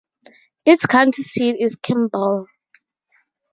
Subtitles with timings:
[0.65, 2.47] Its county seat is Kimball.